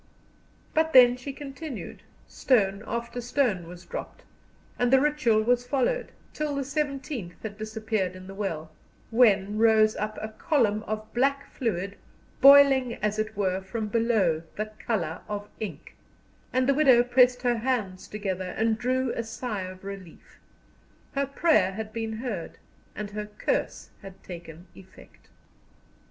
But 0.73 0.93
then 0.93 1.15
she 1.15 1.31
continued, 1.31 2.01
stone 2.27 2.83
after 2.87 3.21
stone 3.21 3.67
was 3.67 3.85
dropped, 3.85 4.23
and 4.79 4.91
the 4.91 4.99
ritual 4.99 5.43
was 5.43 5.63
followed, 5.67 6.11
till 6.33 6.55
the 6.55 6.63
seventeenth 6.63 7.43
had 7.43 7.55
disappeared 7.59 8.15
in 8.15 8.25
the 8.25 8.33
well, 8.33 8.71
when 9.11 9.43
up 9.45 9.51
rose 9.61 9.95
a 9.97 10.33
column 10.39 10.81
of 10.87 11.13
black 11.13 11.53
fluid 11.53 11.97
boiling 12.41 12.95
as 12.95 13.19
it 13.19 13.37
were 13.37 13.61
from 13.61 13.89
below, 13.89 14.41
the 14.55 14.71
colour 14.83 15.21
of 15.29 15.47
ink; 15.59 15.95
and 16.51 16.67
the 16.67 16.73
widow 16.73 17.03
pressed 17.03 17.43
her 17.43 17.57
hands 17.57 18.07
together, 18.07 18.55
and 18.57 18.79
drew 18.79 19.11
a 19.13 19.21
sigh 19.23 19.61
of 19.61 19.83
relief; 19.83 20.39
her 21.13 21.27
prayer 21.27 21.73
had 21.73 21.93
been 21.93 22.13
heard, 22.13 22.57
and 22.95 23.11
her 23.11 23.27
curse 23.27 23.91
had 24.01 24.23
taken 24.23 24.65
effect. 24.75 25.29